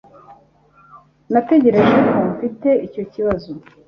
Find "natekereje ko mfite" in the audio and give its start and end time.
1.31-2.69